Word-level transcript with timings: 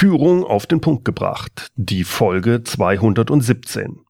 Führung 0.00 0.44
auf 0.44 0.64
den 0.64 0.80
Punkt 0.80 1.04
gebracht, 1.04 1.72
die 1.76 2.04
Folge 2.04 2.64
217. 2.64 4.00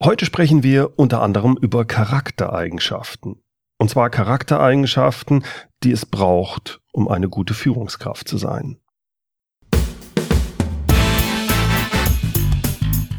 Heute 0.00 0.24
sprechen 0.24 0.62
wir 0.62 0.96
unter 1.00 1.20
anderem 1.20 1.56
über 1.60 1.84
Charaktereigenschaften. 1.84 3.42
Und 3.78 3.90
zwar 3.90 4.08
Charaktereigenschaften, 4.08 5.44
die 5.82 5.90
es 5.90 6.06
braucht, 6.06 6.80
um 6.92 7.08
eine 7.08 7.28
gute 7.28 7.54
Führungskraft 7.54 8.28
zu 8.28 8.38
sein. 8.38 8.78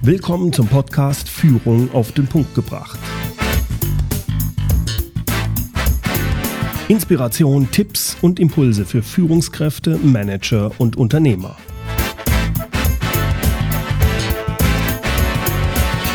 Willkommen 0.01 0.53
zum 0.53 0.69
Podcast 0.69 1.27
Führung 1.27 1.93
auf 1.93 2.13
den 2.13 2.27
Punkt 2.27 2.55
gebracht. 2.55 2.99
Inspiration, 6.89 7.69
Tipps 7.69 8.17
und 8.19 8.39
Impulse 8.39 8.83
für 8.83 9.03
Führungskräfte, 9.03 9.99
Manager 9.99 10.71
und 10.79 10.97
Unternehmer. 10.97 11.55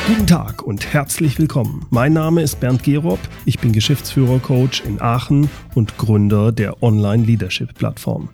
Guten 0.09 0.27
Tag 0.27 0.63
und 0.63 0.93
herzlich 0.93 1.39
willkommen. 1.39 1.87
Mein 1.91 2.13
Name 2.13 2.43
ist 2.43 2.59
Bernd 2.59 2.83
Gerob, 2.83 3.21
ich 3.45 3.61
bin 3.61 3.71
Geschäftsführer-Coach 3.71 4.83
in 4.85 5.01
Aachen 5.01 5.49
und 5.77 5.97
Gründer 5.97 6.51
der 6.51 6.83
Online-Leadership-Plattform. 6.83 8.31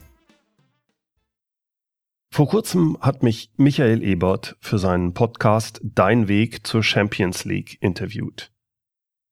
Vor 2.32 2.48
kurzem 2.48 2.96
hat 3.02 3.22
mich 3.22 3.50
Michael 3.58 4.02
Ebert 4.02 4.56
für 4.60 4.78
seinen 4.78 5.12
Podcast 5.12 5.78
Dein 5.82 6.26
Weg 6.26 6.66
zur 6.66 6.82
Champions 6.82 7.44
League 7.44 7.76
interviewt. 7.82 8.50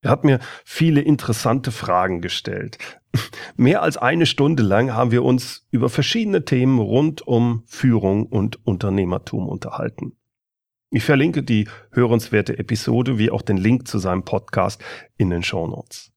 Er 0.08 0.12
hat 0.12 0.24
mir 0.24 0.38
viele 0.64 1.02
interessante 1.02 1.70
Fragen 1.70 2.22
gestellt. 2.22 2.78
Mehr 3.58 3.82
als 3.82 3.98
eine 3.98 4.24
Stunde 4.24 4.62
lang 4.62 4.94
haben 4.94 5.10
wir 5.10 5.22
uns 5.22 5.66
über 5.70 5.90
verschiedene 5.90 6.46
Themen 6.46 6.78
rund 6.78 7.26
um 7.26 7.62
Führung 7.66 8.24
und 8.24 8.66
Unternehmertum 8.66 9.46
unterhalten. 9.46 10.16
Ich 10.90 11.04
verlinke 11.04 11.42
die 11.42 11.68
hörenswerte 11.92 12.58
Episode 12.58 13.18
wie 13.18 13.30
auch 13.30 13.42
den 13.42 13.58
Link 13.58 13.86
zu 13.86 13.98
seinem 13.98 14.22
Podcast 14.22 14.82
in 15.18 15.28
den 15.28 15.42
Show 15.42 15.66
Notes. 15.66 16.10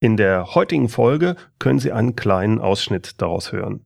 In 0.00 0.16
der 0.16 0.54
heutigen 0.54 0.88
Folge 0.88 1.36
können 1.58 1.78
Sie 1.78 1.92
einen 1.92 2.16
kleinen 2.16 2.58
Ausschnitt 2.58 3.20
daraus 3.20 3.52
hören. 3.52 3.84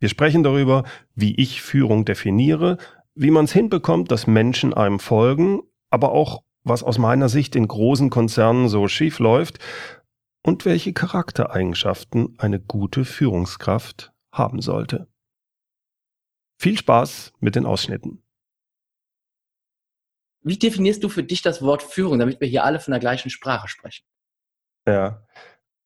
Wir 0.00 0.08
sprechen 0.08 0.42
darüber, 0.42 0.82
wie 1.14 1.36
ich 1.36 1.62
Führung 1.62 2.04
definiere, 2.04 2.78
wie 3.14 3.30
man 3.30 3.44
es 3.44 3.52
hinbekommt, 3.52 4.10
dass 4.10 4.26
Menschen 4.26 4.74
einem 4.74 4.98
folgen, 4.98 5.60
aber 5.88 6.10
auch 6.10 6.42
was 6.64 6.82
aus 6.82 6.98
meiner 6.98 7.28
Sicht 7.28 7.56
in 7.56 7.66
großen 7.66 8.10
Konzernen 8.10 8.68
so 8.68 8.88
schief 8.88 9.18
läuft 9.18 9.58
und 10.42 10.64
welche 10.64 10.92
Charaktereigenschaften 10.92 12.34
eine 12.38 12.60
gute 12.60 13.04
Führungskraft 13.04 14.12
haben 14.32 14.60
sollte. 14.60 15.08
Viel 16.58 16.78
Spaß 16.78 17.32
mit 17.40 17.56
den 17.56 17.66
Ausschnitten. 17.66 18.22
Wie 20.44 20.58
definierst 20.58 21.02
du 21.04 21.08
für 21.08 21.22
dich 21.22 21.42
das 21.42 21.62
Wort 21.62 21.82
Führung, 21.82 22.18
damit 22.18 22.40
wir 22.40 22.48
hier 22.48 22.64
alle 22.64 22.80
von 22.80 22.92
der 22.92 23.00
gleichen 23.00 23.30
Sprache 23.30 23.68
sprechen? 23.68 24.04
Ja, 24.86 25.24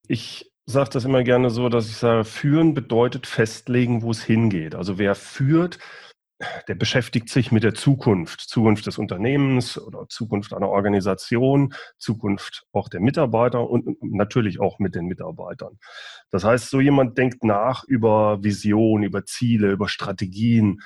ich 0.08 0.50
sage 0.64 0.90
das 0.90 1.04
immer 1.04 1.22
gerne 1.22 1.50
so, 1.50 1.68
dass 1.68 1.88
ich 1.88 1.96
sage, 1.96 2.24
führen 2.24 2.74
bedeutet 2.74 3.26
festlegen, 3.26 4.02
wo 4.02 4.10
es 4.10 4.22
hingeht. 4.22 4.74
Also 4.74 4.98
wer 4.98 5.14
führt, 5.14 5.78
der 6.68 6.74
beschäftigt 6.74 7.28
sich 7.30 7.50
mit 7.50 7.62
der 7.62 7.74
Zukunft, 7.74 8.40
Zukunft 8.40 8.86
des 8.86 8.98
Unternehmens 8.98 9.78
oder 9.78 10.06
Zukunft 10.08 10.52
einer 10.52 10.68
Organisation, 10.68 11.74
Zukunft 11.98 12.64
auch 12.72 12.88
der 12.88 13.00
Mitarbeiter 13.00 13.68
und 13.68 14.02
natürlich 14.02 14.60
auch 14.60 14.78
mit 14.78 14.94
den 14.94 15.06
Mitarbeitern. 15.06 15.78
Das 16.30 16.44
heißt, 16.44 16.68
so 16.68 16.80
jemand 16.80 17.16
denkt 17.16 17.42
nach 17.42 17.84
über 17.84 18.42
Vision, 18.42 19.02
über 19.02 19.24
Ziele, 19.24 19.70
über 19.70 19.88
Strategien, 19.88 20.80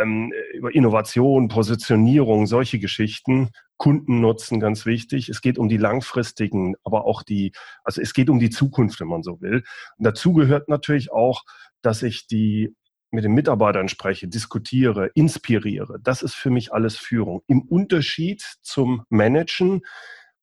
ähm, 0.00 0.32
über 0.54 0.74
Innovation, 0.74 1.48
Positionierung, 1.48 2.46
solche 2.46 2.78
Geschichten. 2.78 3.50
Kundennutzen 3.76 4.60
ganz 4.60 4.86
wichtig. 4.86 5.28
Es 5.28 5.40
geht 5.40 5.58
um 5.58 5.68
die 5.68 5.76
langfristigen, 5.76 6.76
aber 6.84 7.04
auch 7.04 7.22
die, 7.22 7.52
also 7.82 8.00
es 8.00 8.14
geht 8.14 8.30
um 8.30 8.38
die 8.38 8.50
Zukunft, 8.50 9.00
wenn 9.00 9.08
man 9.08 9.22
so 9.22 9.40
will. 9.40 9.64
Und 9.96 10.06
dazu 10.06 10.32
gehört 10.32 10.68
natürlich 10.68 11.10
auch, 11.12 11.42
dass 11.82 12.02
ich 12.04 12.28
die 12.28 12.74
mit 13.12 13.24
den 13.24 13.32
Mitarbeitern 13.32 13.88
spreche, 13.88 14.26
diskutiere, 14.26 15.10
inspiriere. 15.14 15.98
Das 16.00 16.22
ist 16.22 16.34
für 16.34 16.50
mich 16.50 16.72
alles 16.72 16.96
Führung. 16.96 17.42
Im 17.46 17.62
Unterschied 17.62 18.42
zum 18.62 19.04
Managen, 19.10 19.82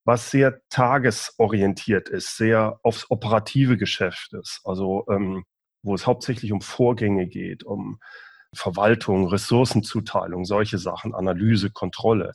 was 0.04 0.30
sehr 0.30 0.60
tagesorientiert 0.70 2.08
ist, 2.08 2.36
sehr 2.36 2.78
aufs 2.82 3.10
operative 3.10 3.76
Geschäft 3.76 4.32
ist. 4.32 4.60
Also 4.64 5.04
ähm, 5.10 5.44
wo 5.82 5.94
es 5.94 6.06
hauptsächlich 6.06 6.52
um 6.52 6.60
Vorgänge 6.60 7.26
geht, 7.26 7.64
um 7.64 7.98
Verwaltung, 8.54 9.28
Ressourcenzuteilung, 9.28 10.44
solche 10.44 10.78
Sachen, 10.78 11.14
Analyse, 11.14 11.70
Kontrolle. 11.70 12.32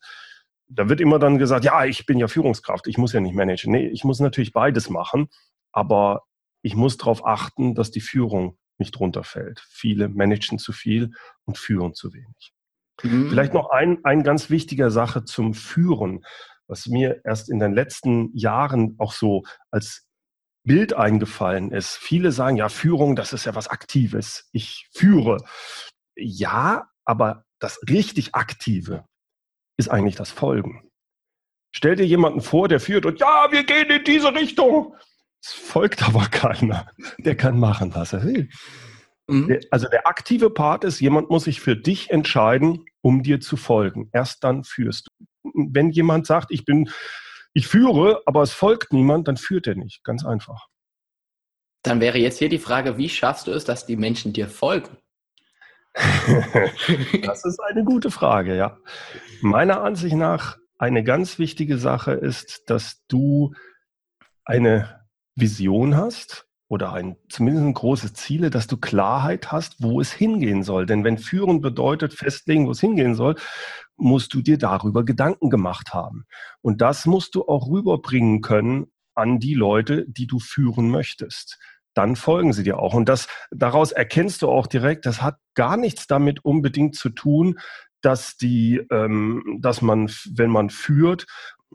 Da 0.68 0.90
wird 0.90 1.02
immer 1.02 1.20
dann 1.20 1.38
gesagt, 1.38 1.66
ja, 1.66 1.86
ich 1.86 2.06
bin 2.06 2.18
ja 2.18 2.28
Führungskraft, 2.28 2.88
ich 2.88 2.98
muss 2.98 3.14
ja 3.14 3.20
nicht 3.20 3.36
managen. 3.36 3.72
Nee, 3.72 3.88
ich 3.88 4.04
muss 4.04 4.20
natürlich 4.20 4.52
beides 4.52 4.90
machen, 4.90 5.30
aber 5.72 6.24
ich 6.62 6.76
muss 6.76 6.98
darauf 6.98 7.26
achten, 7.26 7.76
dass 7.76 7.92
die 7.92 8.02
Führung 8.02 8.58
nicht 8.80 9.00
runterfällt. 9.00 9.64
Viele 9.70 10.10
managen 10.10 10.60
zu 10.60 10.72
viel 10.72 11.12
und 11.46 11.58
führen 11.58 11.94
zu 11.94 12.14
wenig. 12.14 12.54
Mhm. 13.04 13.30
Vielleicht 13.30 13.54
noch 13.54 13.70
ein, 13.70 14.04
ein 14.04 14.24
ganz 14.24 14.50
wichtiger 14.50 14.92
Sache 14.92 15.26
zum 15.26 15.54
Führen, 15.54 16.26
was 16.68 16.88
mir 16.88 17.22
erst 17.24 17.50
in 17.50 17.60
den 17.60 17.74
letzten 17.74 18.36
Jahren 18.36 18.96
auch 18.98 19.12
so 19.12 19.44
als 19.72 20.08
Bild 20.66 20.94
eingefallen 20.94 21.72
ist. 21.72 21.96
Viele 21.98 22.32
sagen, 22.32 22.58
ja, 22.58 22.70
Führung, 22.70 23.16
das 23.16 23.34
ist 23.34 23.46
ja 23.46 23.56
was 23.56 23.68
Aktives. 23.68 24.50
Ich 24.52 24.90
führe. 24.92 25.38
Ja, 26.16 26.90
aber 27.06 27.46
das 27.60 27.80
richtig 27.88 28.34
Aktive 28.34 29.06
ist 29.78 29.90
eigentlich 29.90 30.16
das 30.16 30.32
Folgen. 30.32 30.90
Stell 31.76 31.96
dir 31.96 32.06
jemanden 32.06 32.42
vor, 32.42 32.68
der 32.68 32.80
führt 32.80 33.06
und 33.06 33.20
ja, 33.20 33.48
wir 33.52 33.64
gehen 33.64 33.90
in 33.90 34.04
diese 34.04 34.34
Richtung. 34.34 34.96
Es 35.46 35.54
folgt 35.54 36.02
aber 36.02 36.26
keiner. 36.26 36.88
Der 37.20 37.38
kann 37.38 37.60
machen, 37.60 37.94
was 37.94 38.14
er 38.14 38.24
will. 38.24 38.50
Mhm. 39.28 39.60
Also 39.70 39.88
der 39.88 40.08
aktive 40.08 40.50
Part 40.50 40.84
ist, 40.84 41.00
jemand 41.00 41.30
muss 41.30 41.44
sich 41.44 41.62
für 41.62 41.76
dich 41.76 42.10
entscheiden, 42.10 42.86
um 43.02 43.22
dir 43.22 43.40
zu 43.40 43.56
folgen. 43.56 44.10
Erst 44.12 44.44
dann 44.44 44.64
führst 44.64 45.08
du. 45.08 45.52
Wenn 45.54 45.92
jemand 45.92 46.26
sagt, 46.26 46.50
ich 46.50 46.66
bin, 46.66 46.90
ich 47.54 47.68
führe, 47.68 48.24
aber 48.26 48.42
es 48.42 48.54
folgt 48.54 48.92
niemand, 48.92 49.28
dann 49.28 49.38
führt 49.38 49.68
er 49.68 49.76
nicht. 49.76 50.04
Ganz 50.04 50.26
einfach. 50.26 50.66
Dann 51.84 52.00
wäre 52.00 52.18
jetzt 52.18 52.40
hier 52.40 52.50
die 52.50 52.58
Frage, 52.58 52.98
wie 52.98 53.10
schaffst 53.10 53.46
du 53.46 53.52
es, 53.52 53.66
dass 53.66 53.86
die 53.86 53.98
Menschen 53.98 54.34
dir 54.34 54.48
folgen? 54.48 54.98
das 57.24 57.46
ist 57.46 57.60
eine 57.60 57.84
gute 57.84 58.10
Frage, 58.10 58.58
ja. 58.58 58.80
Meiner 59.42 59.84
Ansicht 59.84 60.16
nach 60.16 60.58
eine 60.80 61.04
ganz 61.04 61.38
wichtige 61.38 61.78
Sache 61.78 62.14
ist, 62.14 62.64
dass 62.66 63.06
du 63.08 63.54
eine 64.44 65.05
Vision 65.36 65.96
hast 65.96 66.48
oder 66.68 66.94
ein, 66.94 67.16
zumindest 67.30 67.66
ein 67.66 67.74
großes 67.74 68.14
Ziele, 68.14 68.50
dass 68.50 68.68
du 68.68 68.78
Klarheit 68.78 69.52
hast, 69.52 69.84
wo 69.84 70.02
es 70.02 70.12
hingehen 70.12 70.64
soll. 70.64 70.86
Denn 70.86 71.04
wenn 71.04 71.18
führen 71.18 71.62
bedeutet 71.62 72.14
festlegen, 72.14 72.66
wo 72.66 72.72
es 72.72 72.80
hingehen 72.80 73.16
soll, 73.16 73.36
musst 73.98 74.34
du 74.34 74.42
dir 74.42 74.58
darüber 74.58 75.06
Gedanken 75.06 75.50
gemacht 75.50 75.94
haben. 75.94 76.26
Und 76.62 76.82
das 76.82 77.06
musst 77.06 77.36
du 77.36 77.48
auch 77.48 77.70
rüberbringen 77.70 78.42
können 78.42 78.88
an 79.14 79.40
die 79.40 79.54
Leute, 79.54 80.06
die 80.08 80.28
du 80.28 80.40
führen 80.40 80.90
möchtest. 80.90 81.60
Dann 81.94 82.16
folgen 82.16 82.52
sie 82.52 82.64
dir 82.64 82.80
auch. 82.80 82.94
Und 82.94 83.08
das, 83.08 83.28
daraus 83.52 83.92
erkennst 83.92 84.42
du 84.42 84.50
auch 84.50 84.68
direkt, 84.68 85.06
das 85.06 85.22
hat 85.22 85.38
gar 85.54 85.78
nichts 85.78 86.08
damit 86.08 86.44
unbedingt 86.44 86.96
zu 86.96 87.10
tun, 87.10 87.58
dass 88.02 88.38
die, 88.38 88.82
ähm, 88.92 89.60
dass 89.62 89.82
man, 89.82 90.12
wenn 90.32 90.52
man 90.52 90.70
führt, 90.70 91.26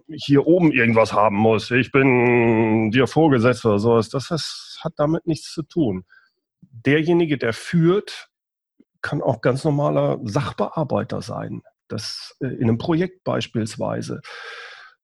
hier 0.09 0.47
oben 0.47 0.73
irgendwas 0.73 1.13
haben 1.13 1.37
muss. 1.37 1.71
Ich 1.71 1.93
bin 1.93 2.91
dir 2.91 3.07
vorgesetzt 3.07 3.65
oder 3.65 3.79
sowas. 3.79 4.09
Das, 4.09 4.29
das 4.29 4.79
hat 4.83 4.95
damit 4.97 5.27
nichts 5.27 5.53
zu 5.53 5.63
tun. 5.63 6.05
Derjenige, 6.61 7.39
der 7.39 7.53
führt, 7.53 8.29
kann 9.03 9.23
auch 9.23 9.41
ganz 9.41 9.65
normaler 9.65 10.19
Sachbearbeiter 10.25 11.23
sein. 11.23 11.63
Das 11.89 12.37
äh, 12.41 12.47
in 12.47 12.65
einem 12.65 12.79
Projekt 12.79 13.25
beispielsweise. 13.25 14.21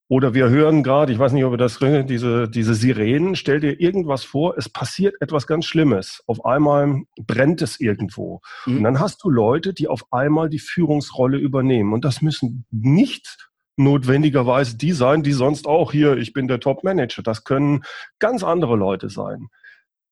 Oder 0.08 0.34
wir 0.34 0.48
hören 0.48 0.84
gerade, 0.84 1.12
ich 1.12 1.18
weiß 1.18 1.32
nicht, 1.32 1.44
ob 1.44 1.52
wir 1.52 1.56
das 1.56 1.80
diese, 1.80 2.48
diese 2.48 2.74
Sirenen, 2.74 3.34
stell 3.34 3.58
dir 3.58 3.80
irgendwas 3.80 4.22
vor, 4.22 4.56
es 4.56 4.68
passiert 4.68 5.16
etwas 5.20 5.48
ganz 5.48 5.64
Schlimmes. 5.64 6.22
Auf 6.28 6.44
einmal 6.44 7.02
brennt 7.16 7.60
es 7.60 7.80
irgendwo. 7.80 8.40
Mhm. 8.66 8.76
Und 8.76 8.84
dann 8.84 9.00
hast 9.00 9.24
du 9.24 9.30
Leute, 9.30 9.74
die 9.74 9.88
auf 9.88 10.04
einmal 10.12 10.48
die 10.48 10.60
Führungsrolle 10.60 11.38
übernehmen. 11.38 11.92
Und 11.92 12.04
das 12.04 12.22
müssen 12.22 12.66
nicht 12.70 13.45
notwendigerweise 13.76 14.76
die 14.76 14.92
sein, 14.92 15.22
die 15.22 15.32
sonst 15.32 15.66
auch 15.66 15.92
hier, 15.92 16.16
ich 16.16 16.32
bin 16.32 16.48
der 16.48 16.60
Top-Manager. 16.60 17.22
Das 17.22 17.44
können 17.44 17.84
ganz 18.18 18.42
andere 18.42 18.76
Leute 18.76 19.10
sein. 19.10 19.48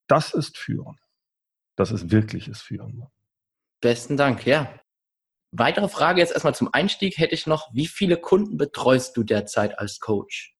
Das 0.07 0.35
ist 0.35 0.59
Führen. 0.59 0.99
Das 1.77 1.91
ist 1.91 2.11
wirkliches 2.11 2.61
Führen. 2.61 3.07
Besten 3.81 4.17
Dank, 4.17 4.47
ja. 4.47 4.81
Weitere 5.51 5.89
Frage 5.89 6.21
jetzt 6.21 6.33
erstmal 6.33 6.55
zum 6.55 6.69
Einstieg 6.73 7.19
hätte 7.19 7.35
ich 7.35 7.47
noch. 7.47 7.69
Wie 7.73 7.87
viele 7.87 8.17
Kunden 8.17 8.57
betreust 8.57 9.17
du 9.17 9.23
derzeit 9.23 9.79
als 9.79 10.01
Coach? 10.01 10.57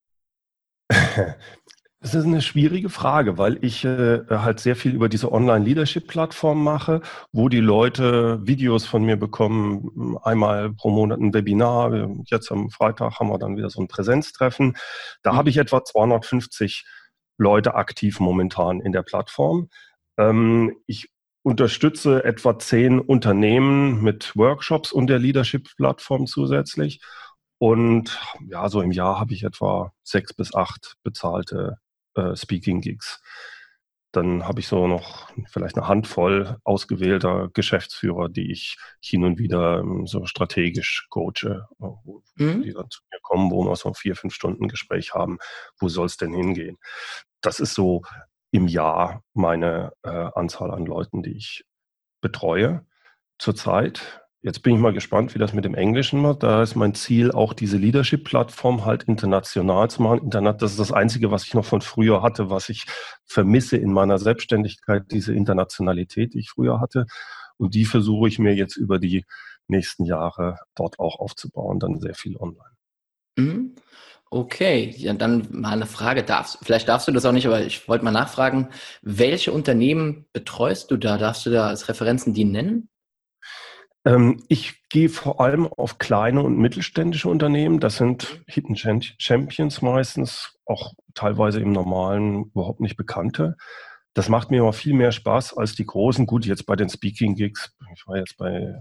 Das 2.05 2.15
ist 2.15 2.27
eine 2.27 2.43
schwierige 2.43 2.91
Frage, 2.91 3.39
weil 3.39 3.65
ich 3.65 3.83
äh, 3.83 4.25
halt 4.29 4.61
sehr 4.61 4.77
viel 4.77 4.93
über 4.93 5.09
diese 5.09 5.33
Online-Leadership-Plattform 5.33 6.63
mache, 6.63 7.01
wo 7.33 7.49
die 7.49 7.61
Leute 7.61 8.47
Videos 8.47 8.85
von 8.85 9.05
mir 9.05 9.17
bekommen, 9.17 10.19
einmal 10.23 10.71
pro 10.75 10.91
Monat 10.91 11.19
ein 11.19 11.33
Webinar. 11.33 12.11
Jetzt 12.27 12.53
am 12.53 12.69
Freitag 12.69 13.19
haben 13.19 13.31
wir 13.31 13.39
dann 13.39 13.57
wieder 13.57 13.71
so 13.71 13.81
ein 13.81 13.89
Präsenztreffen. 13.89 14.77
Da 15.23 15.33
mhm. 15.33 15.37
habe 15.39 15.49
ich 15.49 15.57
etwa 15.57 15.83
250 15.83 16.85
Leute 17.39 17.75
aktiv 17.75 18.21
momentan 18.21 18.83
in 18.83 18.93
der 18.93 19.03
Plattform. 19.03 19.71
Ähm, 20.19 20.77
ich 20.87 21.09
unterstütze 21.43 22.23
etwa 22.23 22.59
zehn 22.59 23.01
Unternehmen 23.01 24.03
mit 24.03 24.37
Workshops 24.37 24.93
und 24.93 25.07
der 25.07 25.21
Leadership-Plattform 25.21 26.27
zusätzlich. 26.27 27.01
Und 27.57 28.21
ja, 28.47 28.69
so 28.69 28.83
im 28.83 28.93
Jahr 28.93 29.19
habe 29.19 29.33
ich 29.33 29.43
etwa 29.43 29.95
sechs 30.03 30.35
bis 30.35 30.55
acht 30.55 30.97
bezahlte 31.03 31.79
äh, 32.15 32.37
Speaking-Gigs. 32.37 33.23
Dann 34.13 34.47
habe 34.47 34.61
ich 34.61 34.69
so 34.69 34.87
noch 34.87 35.29
vielleicht 35.49 35.77
eine 35.77 35.89
Handvoll 35.89 36.59
ausgewählter 36.63 37.51
Geschäftsführer, 37.53 38.29
die 38.29 38.53
ich 38.53 38.77
hin 39.01 39.25
und 39.25 39.39
wieder 39.39 39.81
ähm, 39.81 40.07
so 40.07 40.25
strategisch 40.25 41.09
coache, 41.11 41.67
äh, 41.81 41.85
wo 42.05 42.23
mhm. 42.37 42.63
die 42.63 42.73
dann 42.73 42.89
zu 42.91 43.01
mir 43.11 43.19
kommen, 43.23 43.51
wo 43.51 43.65
wir 43.65 43.75
so 43.75 43.89
ein 43.89 43.95
vier, 43.95 44.15
fünf 44.15 44.33
Stunden 44.35 44.69
Gespräch 44.69 45.15
haben. 45.15 45.39
Wo 45.79 45.89
soll 45.89 46.07
es 46.07 46.17
denn 46.17 46.33
hingehen? 46.33 46.79
Das 47.41 47.59
ist 47.59 47.75
so 47.75 48.03
im 48.53 48.69
Jahr 48.69 49.25
meine 49.33 49.93
äh, 50.05 50.11
Anzahl 50.11 50.71
an 50.71 50.87
Leuten, 50.87 51.25
die 51.25 51.37
ich 51.37 51.65
betreue 52.21 52.87
zurzeit. 53.39 54.24
Jetzt 54.45 54.61
bin 54.61 54.75
ich 54.75 54.81
mal 54.81 54.93
gespannt, 54.93 55.35
wie 55.35 55.39
das 55.39 55.55
mit 55.55 55.65
dem 55.65 55.75
Englischen 55.75 56.23
wird. 56.23 56.43
Da 56.43 56.63
ist 56.63 56.75
mein 56.75 56.93
Ziel, 56.93 57.33
auch 57.33 57.55
diese 57.55 57.79
Leadership-Plattform 57.79 58.85
halt 58.85 59.05
international 59.05 59.89
zu 59.89 60.03
machen. 60.03 60.19
Internet, 60.19 60.61
das 60.61 60.73
ist 60.73 60.81
das 60.81 60.93
Einzige, 60.93 61.31
was 61.31 61.45
ich 61.45 61.55
noch 61.55 61.65
von 61.65 61.81
früher 61.81 62.21
hatte, 62.21 62.51
was 62.51 62.69
ich 62.69 62.85
vermisse 63.25 63.79
in 63.79 63.91
meiner 63.91 64.19
Selbstständigkeit, 64.19 65.05
diese 65.11 65.33
Internationalität, 65.33 66.35
die 66.35 66.41
ich 66.41 66.51
früher 66.51 66.79
hatte. 66.79 67.07
Und 67.57 67.75
die 67.75 67.87
versuche 67.87 68.29
ich 68.29 68.39
mir 68.39 68.55
jetzt 68.55 68.77
über 68.77 68.99
die 68.99 69.25
nächsten 69.67 70.05
Jahre 70.05 70.59
dort 70.75 70.99
auch 70.99 71.21
aufzubauen, 71.21 71.81
dann 71.81 71.99
sehr 71.99 72.15
viel 72.15 72.37
online. 72.37 72.77
Mhm. 73.39 73.77
Okay, 74.29 74.95
ja, 74.99 75.15
dann 75.15 75.49
mal 75.53 75.73
eine 75.73 75.87
Frage. 75.87 76.23
Darfst, 76.23 76.59
vielleicht 76.61 76.87
darfst 76.91 77.09
du 77.09 77.13
das 77.13 77.25
auch 77.25 77.33
nicht, 77.33 77.47
aber 77.47 77.65
ich 77.65 77.89
wollte 77.89 78.05
mal 78.05 78.11
nachfragen, 78.11 78.69
welche 79.01 79.53
Unternehmen 79.53 80.27
betreust 80.35 80.91
du 80.91 80.99
da? 80.99 81.17
Darfst 81.17 81.47
du 81.47 81.51
da 81.51 81.69
als 81.69 81.89
Referenzen 81.89 82.35
die 82.35 82.45
nennen? 82.45 82.91
Ähm, 84.05 84.43
ich 84.49 84.89
gehe 84.89 85.09
vor 85.09 85.41
allem 85.41 85.67
auf 85.67 85.99
kleine 85.99 86.43
und 86.43 86.59
mittelständische 86.59 87.29
Unternehmen. 87.29 87.81
Das 87.81 87.97
sind 87.97 88.43
Hidden 88.47 88.77
Champions 88.77 89.83
meistens, 89.83 90.59
auch 90.67 90.95
teilweise 91.15 91.61
im 91.61 91.73
normalen 91.73 92.45
überhaupt 92.55 92.81
nicht 92.81 92.97
bekannte. 92.97 93.57
Das 94.13 94.29
macht 94.29 94.51
mir 94.51 94.63
aber 94.63 94.73
viel 94.73 94.95
mehr 94.95 95.11
Spaß 95.11 95.57
als 95.57 95.75
die 95.75 95.87
großen. 95.87 96.27
Gut, 96.27 96.47
jetzt 96.47 96.67
bei 96.67 96.77
den 96.77 96.89
Speaking 96.89 97.35
Gigs, 97.35 97.73
ich 97.95 98.07
war 98.07 98.17
jetzt 98.17 98.37
bei 98.37 98.75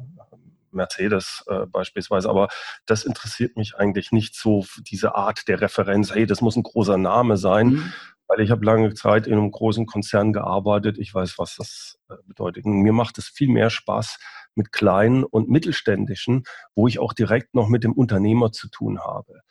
Mercedes 0.71 1.43
äh, 1.47 1.65
beispielsweise, 1.67 2.29
aber 2.29 2.49
das 2.85 3.05
interessiert 3.05 3.57
mich 3.57 3.75
eigentlich 3.75 4.11
nicht 4.11 4.35
so, 4.35 4.65
diese 4.79 5.15
Art 5.15 5.47
der 5.47 5.61
Referenz, 5.61 6.13
hey, 6.13 6.25
das 6.25 6.41
muss 6.41 6.55
ein 6.55 6.63
großer 6.63 6.97
Name 6.97 7.37
sein, 7.37 7.67
mhm 7.67 7.93
weil 8.33 8.43
ich 8.43 8.51
habe 8.51 8.65
lange 8.65 8.93
Zeit 8.95 9.27
in 9.27 9.33
einem 9.33 9.51
großen 9.51 9.85
Konzern 9.85 10.33
gearbeitet. 10.33 10.97
Ich 10.97 11.13
weiß, 11.13 11.37
was 11.37 11.55
das 11.55 11.99
äh, 12.09 12.15
bedeutet. 12.25 12.65
Und 12.65 12.81
mir 12.81 12.93
macht 12.93 13.19
es 13.19 13.27
viel 13.27 13.49
mehr 13.49 13.69
Spaß 13.69 14.17
mit 14.55 14.71
kleinen 14.71 15.23
und 15.23 15.49
mittelständischen, 15.49 16.43
wo 16.73 16.87
ich 16.87 16.97
auch 16.97 17.13
direkt 17.13 17.53
noch 17.53 17.67
mit 17.67 17.83
dem 17.83 17.93
Unternehmer 17.93 18.51
zu 18.51 18.69
tun 18.69 18.99
habe. 18.99 19.41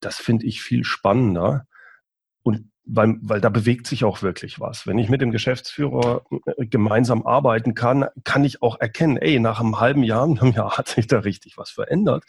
Das 0.00 0.16
finde 0.16 0.46
ich 0.46 0.60
viel 0.60 0.82
spannender. 0.82 1.66
Und 2.42 2.68
weil, 2.84 3.14
weil 3.22 3.40
da 3.40 3.48
bewegt 3.48 3.86
sich 3.86 4.02
auch 4.02 4.22
wirklich 4.22 4.58
was. 4.58 4.88
Wenn 4.88 4.98
ich 4.98 5.08
mit 5.08 5.20
dem 5.20 5.30
Geschäftsführer 5.30 6.24
äh, 6.46 6.66
gemeinsam 6.66 7.24
arbeiten 7.24 7.74
kann, 7.74 8.06
kann 8.24 8.42
ich 8.42 8.60
auch 8.60 8.80
erkennen, 8.80 9.18
ey, 9.18 9.38
nach 9.38 9.60
einem 9.60 9.78
halben 9.78 10.02
Jahr, 10.02 10.24
einem 10.40 10.52
Jahr 10.52 10.78
hat 10.78 10.88
sich 10.88 11.06
da 11.06 11.20
richtig 11.20 11.58
was 11.58 11.70
verändert. 11.70 12.24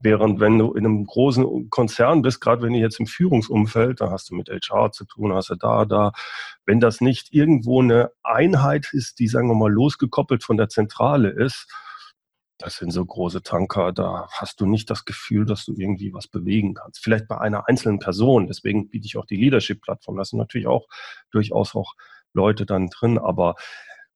Während 0.00 0.38
wenn 0.38 0.58
du 0.58 0.74
in 0.74 0.86
einem 0.86 1.06
großen 1.06 1.70
Konzern 1.70 2.22
bist, 2.22 2.40
gerade 2.40 2.62
wenn 2.62 2.72
du 2.72 2.78
jetzt 2.78 3.00
im 3.00 3.06
Führungsumfeld, 3.06 4.00
da 4.00 4.10
hast 4.10 4.30
du 4.30 4.36
mit 4.36 4.48
HR 4.48 4.92
zu 4.92 5.04
tun, 5.04 5.32
hast 5.32 5.50
du 5.50 5.56
da, 5.56 5.84
da, 5.84 6.12
wenn 6.66 6.78
das 6.78 7.00
nicht 7.00 7.32
irgendwo 7.32 7.82
eine 7.82 8.10
Einheit 8.22 8.90
ist, 8.92 9.18
die, 9.18 9.26
sagen 9.26 9.48
wir 9.48 9.56
mal, 9.56 9.72
losgekoppelt 9.72 10.44
von 10.44 10.56
der 10.56 10.68
Zentrale 10.68 11.30
ist, 11.30 11.66
das 12.58 12.76
sind 12.76 12.90
so 12.90 13.04
große 13.04 13.42
Tanker, 13.42 13.92
da 13.92 14.28
hast 14.32 14.60
du 14.60 14.66
nicht 14.66 14.90
das 14.90 15.04
Gefühl, 15.04 15.44
dass 15.44 15.64
du 15.64 15.74
irgendwie 15.76 16.12
was 16.12 16.26
bewegen 16.26 16.74
kannst. 16.74 17.02
Vielleicht 17.02 17.28
bei 17.28 17.38
einer 17.38 17.68
einzelnen 17.68 18.00
Person, 18.00 18.48
deswegen 18.48 18.90
biete 18.90 19.06
ich 19.06 19.16
auch 19.16 19.26
die 19.26 19.36
Leadership-Plattform. 19.36 20.16
Da 20.16 20.24
sind 20.24 20.40
natürlich 20.40 20.66
auch 20.66 20.88
durchaus 21.30 21.76
auch 21.76 21.94
Leute 22.32 22.66
dann 22.66 22.88
drin, 22.88 23.16
aber 23.16 23.54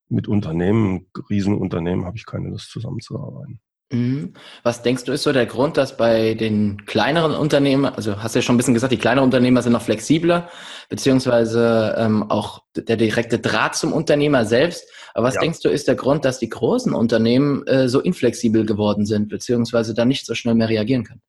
mit 0.08 0.26
Unternehmen, 0.26 1.08
Riesenunternehmen, 1.30 2.04
habe 2.04 2.16
ich 2.16 2.26
keine 2.26 2.48
Lust 2.48 2.70
zusammenzuarbeiten. 2.70 3.60
Mhm. 3.92 4.32
Was 4.62 4.82
denkst 4.82 5.04
du, 5.04 5.12
ist 5.12 5.22
so 5.22 5.32
der 5.32 5.46
Grund, 5.46 5.76
dass 5.76 5.96
bei 5.96 6.34
den 6.34 6.84
kleineren 6.86 7.34
Unternehmen, 7.34 7.84
also 7.84 8.22
hast 8.22 8.34
du 8.34 8.38
ja 8.38 8.42
schon 8.42 8.54
ein 8.54 8.58
bisschen 8.58 8.74
gesagt, 8.74 8.92
die 8.92 8.98
kleineren 8.98 9.26
Unternehmer 9.26 9.62
sind 9.62 9.72
noch 9.72 9.82
flexibler, 9.82 10.48
beziehungsweise 10.88 11.94
ähm, 11.98 12.30
auch 12.30 12.62
der 12.74 12.96
direkte 12.96 13.38
Draht 13.38 13.76
zum 13.76 13.92
Unternehmer 13.92 14.44
selbst. 14.44 14.88
Aber 15.14 15.26
was 15.26 15.34
ja. 15.34 15.42
denkst 15.42 15.60
du, 15.60 15.68
ist 15.68 15.88
der 15.88 15.94
Grund, 15.94 16.24
dass 16.24 16.38
die 16.38 16.48
großen 16.48 16.94
Unternehmen 16.94 17.66
äh, 17.66 17.88
so 17.88 18.00
inflexibel 18.00 18.64
geworden 18.64 19.04
sind, 19.04 19.28
beziehungsweise 19.28 19.94
da 19.94 20.04
nicht 20.04 20.26
so 20.26 20.34
schnell 20.34 20.54
mehr 20.54 20.68
reagieren 20.68 21.04
können? 21.04 21.20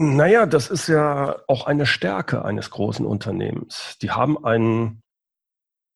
Naja, 0.00 0.46
das 0.46 0.70
ist 0.70 0.88
ja 0.88 1.36
auch 1.48 1.66
eine 1.66 1.84
Stärke 1.84 2.44
eines 2.44 2.70
großen 2.70 3.04
Unternehmens. 3.04 3.96
Die 4.00 4.10
haben 4.10 4.44
einen 4.44 5.02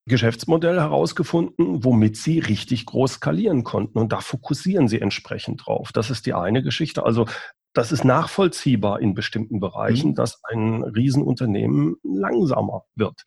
Geschäftsmodell 0.06 0.80
herausgefunden, 0.80 1.84
womit 1.84 2.16
sie 2.16 2.40
richtig 2.40 2.86
groß 2.86 3.14
skalieren 3.14 3.62
konnten. 3.62 3.98
Und 3.98 4.12
da 4.12 4.20
fokussieren 4.20 4.88
sie 4.88 5.00
entsprechend 5.00 5.66
drauf. 5.66 5.92
Das 5.92 6.10
ist 6.10 6.26
die 6.26 6.34
eine 6.34 6.62
Geschichte. 6.62 7.04
Also 7.04 7.26
das 7.72 7.92
ist 7.92 8.04
nachvollziehbar 8.04 9.00
in 9.00 9.14
bestimmten 9.14 9.60
Bereichen, 9.60 10.10
mhm. 10.10 10.14
dass 10.14 10.42
ein 10.44 10.82
Riesenunternehmen 10.82 11.96
langsamer 12.02 12.84
wird. 12.94 13.22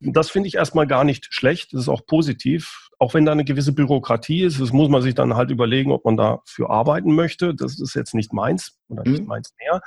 Das 0.00 0.30
finde 0.30 0.48
ich 0.48 0.56
erstmal 0.56 0.86
gar 0.86 1.04
nicht 1.04 1.32
schlecht. 1.32 1.72
Das 1.72 1.82
ist 1.82 1.88
auch 1.88 2.06
positiv. 2.06 2.88
Auch 2.98 3.14
wenn 3.14 3.24
da 3.24 3.32
eine 3.32 3.44
gewisse 3.44 3.72
Bürokratie 3.72 4.42
ist, 4.42 4.60
das 4.60 4.72
muss 4.72 4.88
man 4.88 5.02
sich 5.02 5.14
dann 5.14 5.34
halt 5.34 5.50
überlegen, 5.50 5.92
ob 5.92 6.04
man 6.04 6.16
dafür 6.16 6.70
arbeiten 6.70 7.14
möchte. 7.14 7.54
Das 7.54 7.80
ist 7.80 7.94
jetzt 7.94 8.14
nicht 8.14 8.32
meins 8.32 8.78
oder 8.88 9.02
nicht 9.02 9.22
mhm. 9.22 9.28
meins 9.28 9.54
mehr. 9.58 9.80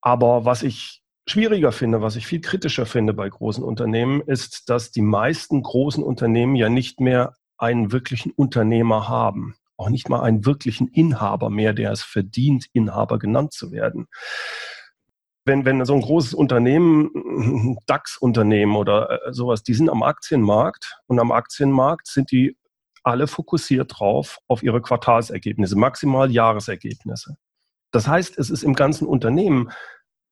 Aber 0.00 0.44
was 0.44 0.62
ich 0.62 0.99
schwieriger 1.30 1.72
finde, 1.72 2.02
was 2.02 2.16
ich 2.16 2.26
viel 2.26 2.40
kritischer 2.40 2.86
finde 2.86 3.14
bei 3.14 3.28
großen 3.28 3.64
Unternehmen, 3.64 4.20
ist, 4.20 4.68
dass 4.68 4.90
die 4.90 5.02
meisten 5.02 5.62
großen 5.62 6.02
Unternehmen 6.02 6.56
ja 6.56 6.68
nicht 6.68 7.00
mehr 7.00 7.34
einen 7.58 7.92
wirklichen 7.92 8.32
Unternehmer 8.32 9.08
haben. 9.08 9.54
Auch 9.76 9.88
nicht 9.88 10.08
mal 10.08 10.22
einen 10.22 10.44
wirklichen 10.44 10.88
Inhaber 10.88 11.50
mehr, 11.50 11.72
der 11.72 11.92
es 11.92 12.02
verdient, 12.02 12.66
Inhaber 12.72 13.18
genannt 13.18 13.52
zu 13.52 13.72
werden. 13.72 14.08
Wenn, 15.46 15.64
wenn 15.64 15.84
so 15.84 15.94
ein 15.94 16.02
großes 16.02 16.34
Unternehmen, 16.34 17.78
DAX-Unternehmen 17.86 18.76
oder 18.76 19.26
äh, 19.26 19.32
sowas, 19.32 19.62
die 19.62 19.74
sind 19.74 19.88
am 19.88 20.02
Aktienmarkt 20.02 20.98
und 21.06 21.18
am 21.18 21.32
Aktienmarkt 21.32 22.06
sind 22.06 22.30
die 22.30 22.56
alle 23.02 23.26
fokussiert 23.26 23.98
drauf 23.98 24.38
auf 24.46 24.62
ihre 24.62 24.82
Quartalsergebnisse, 24.82 25.76
maximal 25.76 26.30
Jahresergebnisse. 26.30 27.36
Das 27.92 28.06
heißt, 28.06 28.38
es 28.38 28.50
ist 28.50 28.62
im 28.62 28.74
ganzen 28.74 29.06
Unternehmen 29.06 29.70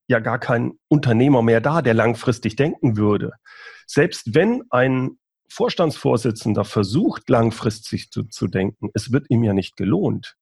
ja 0.08 0.18
gar 0.18 0.38
kein 0.38 0.72
Unternehmer 0.88 1.42
mehr 1.42 1.60
da, 1.60 1.82
der 1.82 1.94
langfristig 1.94 2.56
denken 2.56 2.96
würde. 2.96 3.32
Selbst 3.86 4.34
wenn 4.34 4.62
ein 4.70 5.18
Vorstandsvorsitzender 5.50 6.64
versucht, 6.64 7.28
langfristig 7.28 8.10
zu, 8.10 8.24
zu 8.24 8.48
denken, 8.48 8.90
es 8.94 9.12
wird 9.12 9.30
ihm 9.30 9.44
ja 9.44 9.52
nicht 9.52 9.76
gelohnt. 9.76 10.36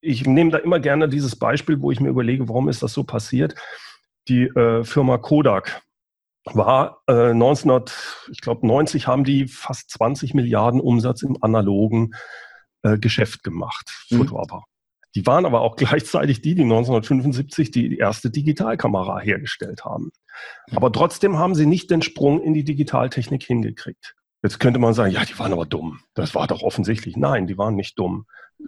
Ich 0.00 0.26
nehme 0.26 0.50
da 0.50 0.58
immer 0.58 0.80
gerne 0.80 1.08
dieses 1.08 1.36
Beispiel, 1.36 1.80
wo 1.80 1.90
ich 1.90 2.00
mir 2.00 2.08
überlege, 2.08 2.48
warum 2.48 2.68
ist 2.68 2.82
das 2.82 2.92
so 2.92 3.04
passiert. 3.04 3.54
Die 4.28 4.44
äh, 4.44 4.84
Firma 4.84 5.18
Kodak 5.18 5.82
war 6.44 7.02
äh, 7.06 7.30
1990 7.30 9.06
haben 9.06 9.24
die 9.24 9.46
fast 9.46 9.90
20 9.90 10.34
Milliarden 10.34 10.80
Umsatz 10.80 11.22
im 11.22 11.42
analogen 11.42 12.12
äh, 12.82 12.98
Geschäft 12.98 13.44
gemacht, 13.44 14.06
mhm. 14.10 14.18
Fotoapparat. 14.18 14.71
Die 15.14 15.26
waren 15.26 15.46
aber 15.46 15.60
auch 15.60 15.76
gleichzeitig 15.76 16.40
die, 16.42 16.54
die 16.54 16.62
1975 16.62 17.70
die 17.70 17.96
erste 17.98 18.30
Digitalkamera 18.30 19.20
hergestellt 19.20 19.84
haben. 19.84 20.10
Aber 20.70 20.92
trotzdem 20.92 21.38
haben 21.38 21.54
sie 21.54 21.66
nicht 21.66 21.90
den 21.90 22.02
Sprung 22.02 22.42
in 22.42 22.54
die 22.54 22.64
Digitaltechnik 22.64 23.42
hingekriegt. 23.42 24.14
Jetzt 24.42 24.58
könnte 24.58 24.80
man 24.80 24.92
sagen, 24.92 25.12
ja, 25.12 25.24
die 25.24 25.38
waren 25.38 25.52
aber 25.52 25.66
dumm. 25.66 26.00
Das 26.14 26.34
war 26.34 26.48
doch 26.48 26.62
offensichtlich. 26.62 27.16
Nein, 27.16 27.46
die 27.46 27.58
waren 27.58 27.76
nicht 27.76 27.98
dumm. 27.98 28.26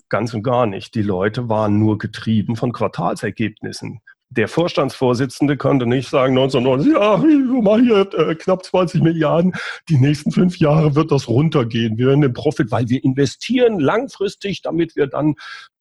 Ganz 0.08 0.32
und 0.32 0.42
gar 0.42 0.66
nicht. 0.66 0.94
Die 0.94 1.02
Leute 1.02 1.48
waren 1.48 1.78
nur 1.78 1.98
getrieben 1.98 2.54
von 2.54 2.72
Quartalsergebnissen. 2.72 4.00
Der 4.30 4.48
Vorstandsvorsitzende 4.48 5.56
konnte 5.56 5.86
nicht 5.86 6.08
sagen 6.08 6.36
1990, 6.36 6.92
ja, 6.92 7.22
wir 7.22 7.62
machen 7.62 7.84
hier 7.84 8.28
äh, 8.28 8.34
knapp 8.34 8.64
20 8.64 9.02
Milliarden, 9.02 9.52
die 9.88 9.98
nächsten 9.98 10.32
fünf 10.32 10.58
Jahre 10.58 10.94
wird 10.94 11.12
das 11.12 11.28
runtergehen. 11.28 11.98
Wir 11.98 12.08
werden 12.08 12.22
den 12.22 12.32
Profit, 12.32 12.70
weil 12.70 12.88
wir 12.88 13.04
investieren 13.04 13.78
langfristig, 13.78 14.62
damit 14.62 14.96
wir 14.96 15.06
dann 15.06 15.34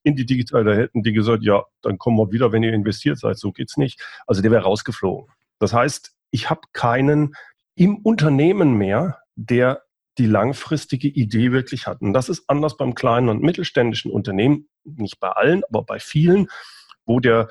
in 0.04 0.16
die 0.16 0.26
Digital, 0.26 0.66
da 0.66 0.74
hätten 0.74 1.02
die 1.02 1.14
gesagt, 1.14 1.44
ja, 1.44 1.64
dann 1.82 1.98
kommen 1.98 2.18
wir 2.18 2.32
wieder, 2.32 2.52
wenn 2.52 2.64
ihr 2.64 2.74
investiert 2.74 3.18
seid, 3.18 3.38
so 3.38 3.52
geht's 3.52 3.78
nicht. 3.78 4.02
Also 4.28 4.42
der 4.42 4.52
wäre 4.52 4.64
rausgeflogen. 4.64 5.34
Das 5.60 5.74
heißt, 5.74 6.14
ich 6.32 6.50
habe 6.50 6.62
keinen 6.74 7.36
im 7.76 7.98
Unternehmen 7.98 8.74
mehr, 8.78 9.20
der 9.36 9.84
die 10.18 10.28
langfristige 10.28 11.08
Idee 11.08 11.52
wirklich 11.52 11.88
hat. 11.88 12.02
Und 12.02 12.14
das 12.14 12.30
ist 12.30 12.44
anders 12.48 12.78
beim 12.78 12.94
kleinen 12.94 13.30
und 13.30 13.42
mittelständischen 13.42 14.12
Unternehmen, 14.12 14.68
nicht 14.84 15.20
bei 15.20 15.30
allen, 15.30 15.64
aber 15.70 15.84
bei 15.84 16.00
vielen, 16.00 16.48
wo 17.06 17.20
der 17.20 17.48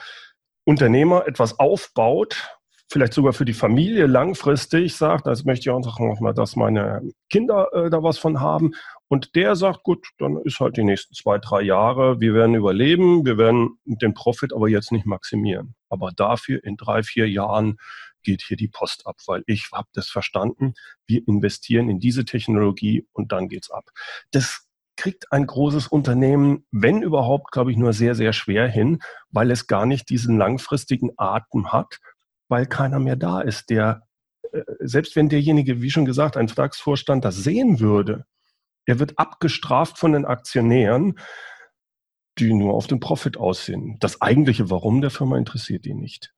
Unternehmer 0.65 1.27
etwas 1.27 1.59
aufbaut, 1.59 2.57
vielleicht 2.93 3.15
sogar 3.15 3.33
für 3.33 3.45
die 3.45 3.55
Familie 3.55 4.07
langfristig 4.07 4.95
sagt, 4.95 5.27
das 5.27 5.45
möchte 5.45 5.63
ich 5.63 5.71
auch 5.71 5.81
noch 5.81 6.21
mal, 6.21 6.35
dass 6.35 6.57
meine 6.57 7.03
Kinder 7.31 7.69
äh, 7.73 7.91
da 7.91 8.03
was 8.03 8.19
von 8.19 8.41
haben. 8.41 8.73
Und 9.09 9.35
der 9.35 9.57
sagt, 9.57 9.83
gut, 9.83 10.07
dann 10.19 10.37
ist 10.45 10.61
halt 10.61 10.77
die 10.77 10.85
nächsten 10.85 11.15
zwei, 11.15 11.39
drei 11.39 11.63
Jahre, 11.63 12.21
wir 12.21 12.35
werden 12.35 12.55
überleben, 12.55 13.25
wir 13.25 13.39
werden 13.39 13.79
den 13.85 14.15
Profit 14.15 14.53
aber 14.53 14.69
jetzt 14.69 14.93
nicht 14.93 15.07
maximieren. 15.07 15.75
Aber 15.89 16.13
dafür 16.15 16.63
in 16.63 16.77
drei, 16.77 17.03
vier 17.03 17.29
Jahren 17.29 17.79
geht 18.23 18.43
hier 18.43 18.57
die 18.57 18.69
Post 18.69 19.07
ab, 19.07 19.17
weil 19.27 19.43
ich 19.47 19.69
habe 19.73 19.89
das 19.95 20.09
verstanden. 20.09 20.75
Wir 21.07 21.27
investieren 21.27 21.89
in 21.89 21.99
diese 21.99 22.25
Technologie 22.25 23.07
und 23.13 23.33
dann 23.33 23.49
geht's 23.49 23.71
ab. 23.71 23.85
Das 24.31 24.67
kriegt 24.97 25.33
ein 25.33 25.47
großes 25.47 25.89
Unternehmen, 25.89 26.67
wenn 26.71 27.03
überhaupt, 27.03 27.51
glaube 27.51 27.71
ich, 27.71 27.77
nur 27.77 27.93
sehr, 27.93 28.15
sehr 28.15 28.33
schwer 28.33 28.69
hin, 28.69 29.01
weil 29.31 29.51
es 29.51 29.67
gar 29.67 29.87
nicht 29.87 30.11
diesen 30.11 30.39
langfristigen 30.39 31.11
Atem 31.17 31.73
hat, 31.73 31.99
weil 32.49 32.67
keiner 32.67 32.99
mehr 32.99 33.17
da 33.17 33.41
ist, 33.41 33.71
der, 33.71 34.07
äh, 34.53 34.63
selbst 34.81 35.17
wenn 35.17 35.29
derjenige, 35.29 35.81
wie 35.81 35.91
schon 35.91 36.05
gesagt, 36.05 36.37
ein 36.37 36.49
Vertragsvorstand 36.49 37.25
das 37.25 37.37
sehen 37.37 37.81
würde, 37.81 38.27
er 38.85 38.99
wird 38.99 39.19
abgestraft 39.19 39.99
von 39.99 40.13
den 40.13 40.25
Aktionären, 40.25 41.19
die 42.39 42.53
nur 42.53 42.75
auf 42.75 42.87
den 42.87 43.01
Profit 43.01 43.37
aussehen. 43.37 43.97
Das 44.01 44.21
eigentliche 44.21 44.71
Warum 44.71 45.01
der 45.01 45.11
Firma 45.11 45.37
interessiert 45.37 45.87
ihn 45.87 45.99
nicht. 45.99 46.33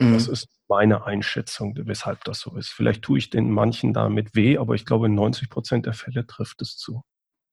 Mhm. 0.00 0.14
Das 0.14 0.28
ist 0.28 0.48
meine 0.68 1.04
Einschätzung, 1.04 1.74
weshalb 1.76 2.24
das 2.24 2.40
so 2.40 2.56
ist. 2.56 2.68
Vielleicht 2.68 3.02
tue 3.02 3.18
ich 3.18 3.30
den 3.30 3.50
manchen 3.50 3.92
damit 3.92 4.34
weh, 4.34 4.58
aber 4.58 4.74
ich 4.74 4.86
glaube, 4.86 5.06
in 5.06 5.14
90 5.14 5.50
Prozent 5.50 5.86
der 5.86 5.92
Fälle 5.92 6.26
trifft 6.26 6.62
es 6.62 6.76
zu. 6.76 7.02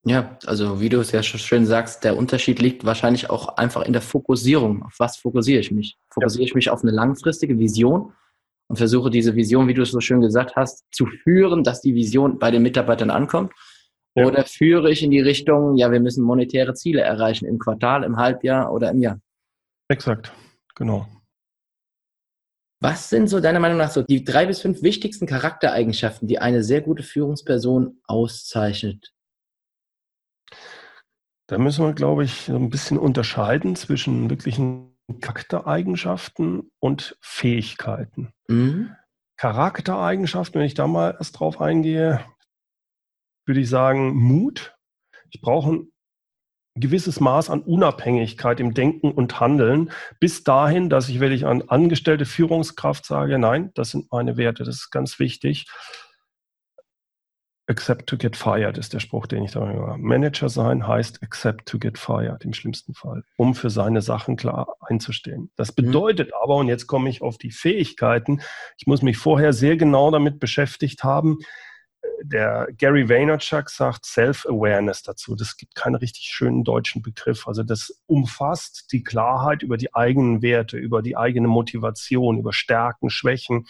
Ja, 0.03 0.38
also 0.48 0.81
wie 0.81 0.89
du 0.89 1.00
es 1.00 1.12
ja 1.12 1.22
schon 1.22 1.39
schön 1.39 1.65
sagst, 1.65 2.03
der 2.03 2.17
Unterschied 2.17 2.60
liegt 2.60 2.86
wahrscheinlich 2.86 3.29
auch 3.29 3.58
einfach 3.58 3.84
in 3.84 3.93
der 3.93 4.01
Fokussierung. 4.01 4.84
Auf 4.84 4.96
was 4.98 5.17
fokussiere 5.17 5.60
ich 5.60 5.72
mich? 5.72 5.98
Fokussiere 6.10 6.43
ja. 6.43 6.48
ich 6.48 6.55
mich 6.55 6.70
auf 6.72 6.81
eine 6.81 6.91
langfristige 6.91 7.60
Vision 7.60 8.13
und 8.67 8.77
versuche 8.77 9.12
diese 9.12 9.36
Vision, 9.36 9.67
wie 9.67 9.75
du 9.75 9.84
es 9.84 9.91
so 9.91 10.00
schön 10.00 10.22
gesagt 10.22 10.55
hast, 10.55 10.86
zu 10.91 11.05
führen, 11.05 11.63
dass 11.63 11.81
die 11.81 11.93
Vision 11.93 12.39
bei 12.39 12.50
den 12.50 12.63
Mitarbeitern 12.63 13.12
ankommt? 13.12 13.53
Ja. 14.15 14.25
Oder 14.25 14.43
führe 14.43 14.91
ich 14.91 15.03
in 15.03 15.12
die 15.12 15.20
Richtung, 15.20 15.77
ja, 15.77 15.91
wir 15.91 16.00
müssen 16.00 16.24
monetäre 16.24 16.74
Ziele 16.74 17.01
erreichen 17.01 17.46
im 17.46 17.60
Quartal, 17.60 18.03
im 18.03 18.17
Halbjahr 18.17 18.74
oder 18.74 18.89
im 18.89 19.00
Jahr? 19.00 19.20
Exakt, 19.88 20.34
genau. 20.74 21.08
Was 22.79 23.12
sind 23.12 23.27
so 23.27 23.39
deiner 23.39 23.60
Meinung 23.60 23.77
nach 23.77 23.91
so 23.91 24.01
die 24.01 24.24
drei 24.24 24.48
bis 24.48 24.62
fünf 24.62 24.81
wichtigsten 24.81 25.27
Charaktereigenschaften, 25.27 26.27
die 26.27 26.39
eine 26.39 26.63
sehr 26.63 26.81
gute 26.81 27.03
Führungsperson 27.03 28.01
auszeichnet? 28.08 29.13
Da 31.51 31.58
müssen 31.58 31.86
wir, 31.86 31.91
glaube 31.91 32.24
ich, 32.24 32.48
ein 32.48 32.70
bisschen 32.70 32.98
unterscheiden 32.98 33.75
zwischen 33.75 34.29
wirklichen 34.29 34.96
Charaktereigenschaften 35.20 36.72
und 36.79 37.17
Fähigkeiten. 37.20 38.31
Mhm. 38.48 38.96
Charaktereigenschaften, 39.36 40.60
wenn 40.62 40.65
ich 40.65 40.75
da 40.75 40.88
mal 40.88 41.17
erst 41.20 41.38
drauf 41.38 41.60
eingehe, 41.60 42.24
würde 43.46 43.60
ich 43.60 43.67
sagen 43.67 44.15
Mut. 44.15 44.77
Ich 45.29 45.41
brauche 45.41 45.72
ein 45.72 45.91
gewisses 46.75 47.20
Maß 47.20 47.50
an 47.50 47.63
Unabhängigkeit 47.63 48.62
im 48.62 48.74
Denken 48.74 49.12
und 49.12 49.41
Handeln, 49.41 49.91
bis 50.22 50.46
dahin, 50.46 50.89
dass 50.89 51.10
ich, 51.10 51.20
wenn 51.20 51.34
ich 51.34 51.46
an 51.46 51.63
angestellte 51.63 52.24
Führungskraft 52.24 53.05
sage, 53.05 53.38
nein, 53.38 53.72
das 53.74 53.91
sind 53.91 54.10
meine 54.10 54.38
Werte, 54.38 54.63
das 54.63 54.75
ist 54.75 54.89
ganz 54.89 55.20
wichtig. 55.20 55.65
Accept 57.71 58.07
to 58.07 58.17
get 58.17 58.35
fired 58.35 58.77
ist 58.77 58.93
der 58.93 58.99
Spruch, 58.99 59.27
den 59.27 59.43
ich 59.43 59.51
da 59.51 59.65
höre. 59.65 59.97
Manager 59.97 60.49
sein 60.49 60.85
heißt 60.85 61.23
accept 61.23 61.67
to 61.67 61.79
get 61.79 61.97
fired 61.97 62.43
im 62.43 62.53
schlimmsten 62.53 62.93
Fall, 62.93 63.23
um 63.37 63.55
für 63.55 63.69
seine 63.69 64.01
Sachen 64.01 64.35
klar 64.35 64.75
einzustehen. 64.81 65.49
Das 65.55 65.71
mhm. 65.71 65.85
bedeutet 65.85 66.27
mhm. 66.29 66.33
aber, 66.43 66.55
und 66.57 66.67
jetzt 66.67 66.87
komme 66.87 67.09
ich 67.09 67.21
auf 67.21 67.37
die 67.37 67.51
Fähigkeiten, 67.51 68.41
ich 68.77 68.87
muss 68.87 69.01
mich 69.01 69.17
vorher 69.17 69.53
sehr 69.53 69.77
genau 69.77 70.11
damit 70.11 70.39
beschäftigt 70.39 71.03
haben, 71.03 71.39
der 72.23 72.67
Gary 72.77 73.09
Vaynerchuk 73.09 73.69
sagt 73.69 74.05
Self-Awareness 74.05 75.03
dazu. 75.03 75.35
Das 75.35 75.57
gibt 75.57 75.75
keinen 75.75 75.95
richtig 75.95 76.25
schönen 76.25 76.63
deutschen 76.63 77.01
Begriff. 77.01 77.47
Also 77.47 77.63
das 77.63 78.01
umfasst 78.05 78.91
die 78.91 79.03
Klarheit 79.03 79.63
über 79.63 79.77
die 79.77 79.93
eigenen 79.95 80.41
Werte, 80.41 80.77
über 80.77 81.01
die 81.01 81.17
eigene 81.17 81.47
Motivation, 81.47 82.37
über 82.37 82.53
Stärken, 82.53 83.09
Schwächen. 83.09 83.67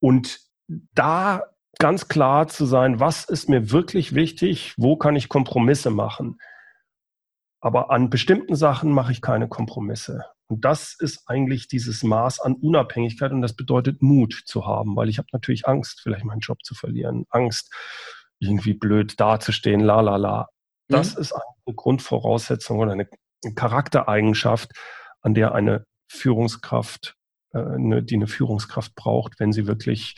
Und 0.00 0.40
da 0.68 1.42
ganz 1.78 2.08
klar 2.08 2.48
zu 2.48 2.66
sein, 2.66 3.00
was 3.00 3.24
ist 3.24 3.48
mir 3.48 3.70
wirklich 3.70 4.14
wichtig, 4.14 4.74
wo 4.76 4.96
kann 4.96 5.16
ich 5.16 5.28
Kompromisse 5.28 5.90
machen. 5.90 6.38
Aber 7.60 7.90
an 7.90 8.10
bestimmten 8.10 8.54
Sachen 8.54 8.92
mache 8.92 9.12
ich 9.12 9.20
keine 9.20 9.48
Kompromisse. 9.48 10.24
Und 10.48 10.64
das 10.64 10.94
ist 10.98 11.24
eigentlich 11.26 11.66
dieses 11.66 12.02
Maß 12.04 12.40
an 12.40 12.54
Unabhängigkeit 12.54 13.32
und 13.32 13.42
das 13.42 13.54
bedeutet 13.54 14.00
Mut 14.02 14.42
zu 14.46 14.66
haben, 14.66 14.94
weil 14.94 15.08
ich 15.08 15.18
habe 15.18 15.28
natürlich 15.32 15.66
Angst, 15.66 16.00
vielleicht 16.00 16.24
meinen 16.24 16.40
Job 16.40 16.62
zu 16.62 16.74
verlieren, 16.74 17.24
Angst, 17.30 17.74
irgendwie 18.38 18.74
blöd 18.74 19.18
dazustehen, 19.18 19.80
la 19.80 20.00
la 20.00 20.16
la. 20.16 20.48
Das 20.88 21.16
mhm. 21.16 21.22
ist 21.22 21.32
eine 21.32 21.74
Grundvoraussetzung 21.74 22.78
oder 22.78 22.92
eine 22.92 23.08
Charaktereigenschaft, 23.54 24.70
an 25.20 25.34
der 25.34 25.52
eine 25.52 25.84
Führungskraft, 26.08 27.16
äh, 27.52 27.58
eine, 27.58 28.04
die 28.04 28.14
eine 28.14 28.28
Führungskraft 28.28 28.94
braucht, 28.94 29.40
wenn 29.40 29.52
sie 29.52 29.66
wirklich 29.66 30.14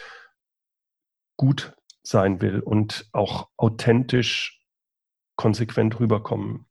gut 1.39 1.75
sein 2.03 2.43
will 2.43 2.61
und 2.61 3.09
auch 3.13 3.49
authentisch 3.57 4.63
konsequent 5.37 5.99
rüberkommen 5.99 6.67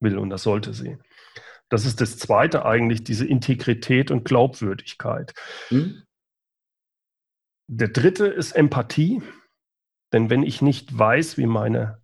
will. 0.00 0.18
Und 0.18 0.30
das 0.30 0.44
sollte 0.44 0.72
sie. 0.72 0.98
Das 1.68 1.86
ist 1.86 2.00
das 2.00 2.18
Zweite 2.18 2.64
eigentlich, 2.64 3.02
diese 3.02 3.26
Integrität 3.26 4.10
und 4.10 4.24
Glaubwürdigkeit. 4.24 5.34
Mhm. 5.70 6.04
Der 7.66 7.88
dritte 7.88 8.26
ist 8.26 8.52
Empathie. 8.52 9.22
Denn 10.12 10.28
wenn 10.28 10.42
ich 10.42 10.60
nicht 10.60 10.96
weiß, 10.96 11.38
wie 11.38 11.46
meine 11.46 12.02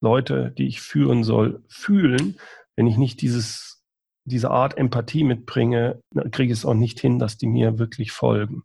Leute, 0.00 0.52
die 0.52 0.68
ich 0.68 0.80
führen 0.80 1.24
soll, 1.24 1.64
fühlen, 1.68 2.38
wenn 2.76 2.86
ich 2.86 2.96
nicht 2.96 3.20
dieses, 3.20 3.82
diese 4.24 4.52
Art 4.52 4.78
Empathie 4.78 5.24
mitbringe, 5.24 6.00
kriege 6.30 6.52
ich 6.52 6.58
es 6.60 6.64
auch 6.64 6.74
nicht 6.74 7.00
hin, 7.00 7.18
dass 7.18 7.36
die 7.38 7.48
mir 7.48 7.80
wirklich 7.80 8.12
folgen. 8.12 8.62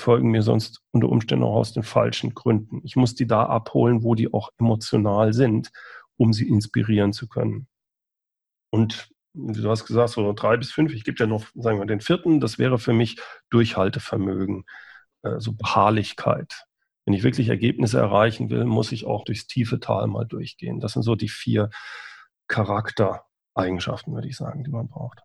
Folgen 0.00 0.30
mir 0.30 0.42
sonst 0.42 0.82
unter 0.90 1.08
Umständen 1.08 1.44
auch 1.44 1.54
aus 1.54 1.72
den 1.72 1.82
falschen 1.82 2.34
Gründen. 2.34 2.80
Ich 2.84 2.96
muss 2.96 3.14
die 3.14 3.26
da 3.26 3.44
abholen, 3.44 4.02
wo 4.02 4.14
die 4.14 4.32
auch 4.32 4.50
emotional 4.58 5.32
sind, 5.32 5.70
um 6.16 6.32
sie 6.32 6.48
inspirieren 6.48 7.12
zu 7.12 7.28
können. 7.28 7.68
Und 8.70 9.08
du 9.34 9.70
hast 9.70 9.86
gesagt, 9.86 10.10
so 10.10 10.32
drei 10.32 10.56
bis 10.56 10.72
fünf, 10.72 10.92
ich 10.92 11.04
gebe 11.04 11.18
ja 11.18 11.26
noch, 11.26 11.46
sagen 11.54 11.78
wir, 11.78 11.86
den 11.86 12.00
vierten, 12.00 12.40
das 12.40 12.58
wäre 12.58 12.78
für 12.78 12.92
mich 12.92 13.20
Durchhaltevermögen, 13.50 14.64
äh, 15.22 15.38
so 15.38 15.52
Beharrlichkeit. 15.52 16.64
Wenn 17.04 17.14
ich 17.14 17.22
wirklich 17.22 17.48
Ergebnisse 17.48 17.98
erreichen 17.98 18.50
will, 18.50 18.64
muss 18.64 18.92
ich 18.92 19.06
auch 19.06 19.24
durchs 19.24 19.46
tiefe 19.46 19.80
Tal 19.80 20.06
mal 20.06 20.24
durchgehen. 20.24 20.80
Das 20.80 20.92
sind 20.92 21.02
so 21.02 21.16
die 21.16 21.28
vier 21.28 21.70
Charaktereigenschaften, 22.48 24.14
würde 24.14 24.28
ich 24.28 24.36
sagen, 24.36 24.64
die 24.64 24.70
man 24.70 24.88
braucht. 24.88 25.22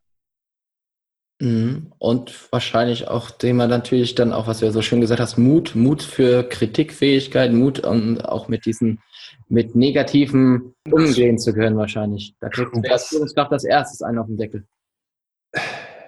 Mhm. 1.39 1.91
Und 1.97 2.51
wahrscheinlich 2.51 3.07
auch 3.07 3.29
Thema 3.31 3.67
natürlich 3.67 4.15
dann 4.15 4.31
auch, 4.31 4.47
was 4.47 4.59
du 4.59 4.65
ja 4.65 4.71
so 4.71 4.81
schön 4.81 5.01
gesagt 5.01 5.19
hast, 5.19 5.37
Mut, 5.37 5.75
Mut 5.75 6.01
für 6.01 6.43
Kritikfähigkeit, 6.43 7.51
Mut 7.51 7.79
und 7.79 8.21
auch 8.21 8.47
mit 8.47 8.65
diesen, 8.65 9.01
mit 9.49 9.75
negativen 9.75 10.73
umgehen 10.89 11.37
zu 11.37 11.53
können 11.53 11.77
wahrscheinlich. 11.77 12.35
Da 12.39 12.49
kriegt 12.49 12.73
als 12.89 13.07
Führungskraft 13.07 13.51
das 13.51 13.65
erstes 13.65 14.01
einen 14.01 14.19
auf 14.19 14.27
den 14.27 14.37
Deckel. 14.37 14.65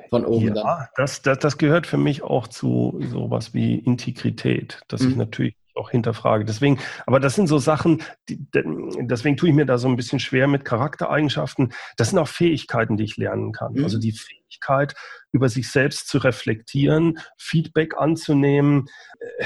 Von 0.09 0.25
oben 0.25 0.47
ja, 0.47 0.53
dann. 0.53 0.87
Das, 0.95 1.21
das, 1.21 1.39
das 1.39 1.57
gehört 1.57 1.85
für 1.85 1.97
mich 1.97 2.23
auch 2.23 2.47
zu 2.47 2.97
sowas 3.11 3.53
wie 3.53 3.75
Integrität, 3.75 4.81
dass 4.87 5.01
mhm. 5.01 5.09
ich 5.09 5.15
natürlich 5.17 5.55
auch 5.77 5.91
hinterfrage. 5.91 6.45
Deswegen, 6.45 6.79
aber 7.05 7.19
das 7.19 7.35
sind 7.35 7.47
so 7.47 7.57
Sachen, 7.57 8.03
die, 8.29 8.45
deswegen 8.53 9.37
tue 9.37 9.49
ich 9.49 9.55
mir 9.55 9.65
da 9.65 9.77
so 9.77 9.87
ein 9.87 9.95
bisschen 9.95 10.19
schwer 10.19 10.47
mit 10.47 10.65
Charaktereigenschaften. 10.65 11.73
Das 11.95 12.09
sind 12.09 12.19
auch 12.19 12.27
Fähigkeiten, 12.27 12.97
die 12.97 13.05
ich 13.05 13.17
lernen 13.17 13.51
kann. 13.51 13.73
Mhm. 13.73 13.83
Also 13.83 13.99
die 13.99 14.13
Fähigkeit, 14.13 14.95
über 15.31 15.49
sich 15.49 15.71
selbst 15.71 16.07
zu 16.07 16.17
reflektieren, 16.17 17.19
Feedback 17.37 17.97
anzunehmen, 17.97 18.87
äh, 19.19 19.45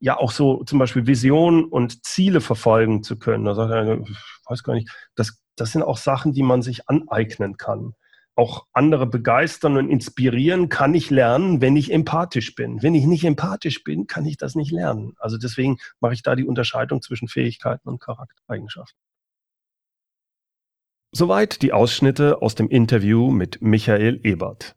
ja 0.00 0.16
auch 0.16 0.30
so 0.30 0.62
zum 0.64 0.78
Beispiel 0.78 1.06
Visionen 1.06 1.64
und 1.64 2.04
Ziele 2.04 2.40
verfolgen 2.40 3.02
zu 3.02 3.18
können. 3.18 3.44
Da 3.44 3.54
sagt 3.54 3.72
er, 3.72 4.00
ich 4.00 4.16
weiß 4.46 4.62
gar 4.62 4.74
nicht, 4.74 4.90
das, 5.16 5.42
das 5.56 5.72
sind 5.72 5.82
auch 5.82 5.96
Sachen, 5.96 6.32
die 6.32 6.44
man 6.44 6.62
sich 6.62 6.88
aneignen 6.88 7.56
kann 7.56 7.94
auch 8.38 8.66
andere 8.72 9.06
begeistern 9.06 9.76
und 9.76 9.90
inspirieren 9.90 10.68
kann 10.68 10.94
ich 10.94 11.10
lernen, 11.10 11.60
wenn 11.60 11.76
ich 11.76 11.92
empathisch 11.92 12.54
bin. 12.54 12.80
Wenn 12.82 12.94
ich 12.94 13.04
nicht 13.04 13.24
empathisch 13.24 13.82
bin, 13.82 14.06
kann 14.06 14.24
ich 14.26 14.36
das 14.36 14.54
nicht 14.54 14.70
lernen. 14.70 15.14
Also 15.18 15.38
deswegen 15.38 15.78
mache 15.98 16.14
ich 16.14 16.22
da 16.22 16.36
die 16.36 16.44
Unterscheidung 16.44 17.02
zwischen 17.02 17.26
Fähigkeiten 17.26 17.88
und 17.88 18.00
Charaktereigenschaften. 18.00 18.96
Soweit 21.10 21.62
die 21.62 21.72
Ausschnitte 21.72 22.40
aus 22.40 22.54
dem 22.54 22.68
Interview 22.68 23.30
mit 23.30 23.60
Michael 23.60 24.20
Ebert. 24.22 24.76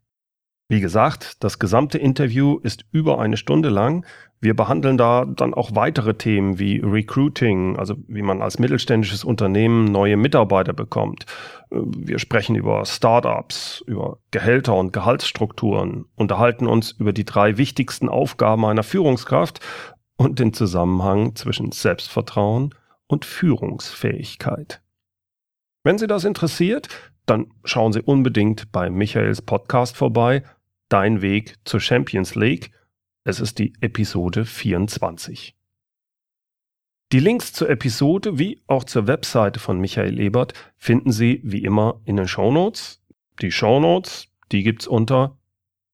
Wie 0.72 0.80
gesagt, 0.80 1.44
das 1.44 1.60
gesamte 1.60 1.98
Interview 1.98 2.58
ist 2.64 2.86
über 2.94 3.20
eine 3.20 3.36
Stunde 3.36 3.68
lang. 3.68 4.06
Wir 4.40 4.56
behandeln 4.56 4.98
da 4.98 5.26
dann 5.26 5.54
auch 5.54 5.76
weitere 5.76 6.14
Themen 6.14 6.60
wie 6.60 6.78
Recruiting, 6.78 7.76
also 7.76 7.96
wie 8.08 8.22
man 8.22 8.42
als 8.42 8.58
mittelständisches 8.58 9.26
Unternehmen 9.26 9.92
neue 9.92 10.16
Mitarbeiter 10.16 10.72
bekommt. 10.72 11.26
Wir 11.70 12.20
sprechen 12.20 12.56
über 12.56 12.86
Startups, 12.86 13.84
über 13.86 14.20
Gehälter 14.32 14.74
und 14.78 14.94
Gehaltsstrukturen, 14.94 16.06
unterhalten 16.16 16.68
uns 16.68 16.92
über 16.92 17.12
die 17.12 17.26
drei 17.26 17.58
wichtigsten 17.58 18.08
Aufgaben 18.08 18.64
einer 18.64 18.84
Führungskraft 18.84 19.60
und 20.16 20.40
den 20.40 20.54
Zusammenhang 20.54 21.36
zwischen 21.36 21.74
Selbstvertrauen 21.74 22.74
und 23.08 23.26
Führungsfähigkeit. 23.26 24.82
Wenn 25.84 25.98
Sie 25.98 26.08
das 26.08 26.24
interessiert, 26.24 26.88
dann 27.26 27.48
schauen 27.66 27.92
Sie 27.92 28.02
unbedingt 28.02 28.72
bei 28.72 28.90
Michaels 28.90 29.42
Podcast 29.42 29.98
vorbei 29.98 30.44
Dein 30.92 31.22
Weg 31.22 31.56
zur 31.64 31.80
Champions 31.80 32.36
League. 32.36 32.72
Es 33.24 33.40
ist 33.40 33.60
die 33.60 33.72
Episode 33.80 34.44
24. 34.44 35.56
Die 37.14 37.20
Links 37.22 37.54
zur 37.54 37.70
Episode 37.70 38.38
wie 38.38 38.62
auch 38.68 38.84
zur 38.84 39.08
Webseite 39.08 39.62
von 39.62 39.80
Michael 39.80 40.20
Ebert 40.20 40.54
finden 40.76 41.14
Sie 41.14 41.40
wie 41.46 41.64
immer 41.64 42.02
in 42.04 42.18
den 42.18 42.28
Shownotes. 42.28 43.02
Die 43.42 43.54
Shownotes, 43.54 44.28
die 44.52 44.64
gibt's 44.64 44.86
unter 44.86 45.40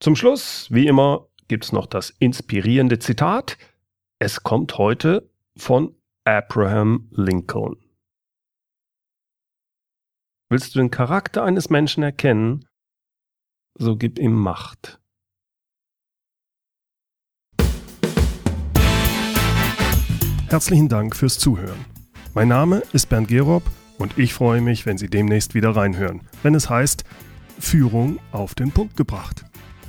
Zum 0.00 0.14
Schluss, 0.14 0.68
wie 0.70 0.86
immer, 0.86 1.26
gibt 1.48 1.64
es 1.64 1.72
noch 1.72 1.86
das 1.86 2.10
inspirierende 2.10 2.98
Zitat. 2.98 3.58
Es 4.18 4.42
kommt 4.42 4.78
heute 4.78 5.30
von 5.56 5.94
Abraham 6.24 7.08
Lincoln. 7.10 7.76
Willst 10.50 10.74
du 10.74 10.78
den 10.78 10.90
Charakter 10.90 11.42
eines 11.42 11.70
Menschen 11.70 12.02
erkennen, 12.02 12.66
so 13.74 13.96
gib 13.96 14.18
ihm 14.18 14.34
Macht. 14.34 15.00
Herzlichen 20.48 20.88
Dank 20.88 21.16
fürs 21.16 21.38
Zuhören. 21.38 21.84
Mein 22.34 22.48
Name 22.48 22.82
ist 22.92 23.08
Bernd 23.08 23.28
Gerob 23.28 23.64
und 23.98 24.18
ich 24.18 24.34
freue 24.34 24.60
mich, 24.60 24.86
wenn 24.86 24.98
Sie 24.98 25.08
demnächst 25.08 25.54
wieder 25.54 25.74
reinhören, 25.74 26.20
wenn 26.42 26.54
es 26.54 26.70
heißt 26.70 27.04
Führung 27.58 28.20
auf 28.30 28.54
den 28.54 28.70
Punkt 28.70 28.96
gebracht. 28.96 29.44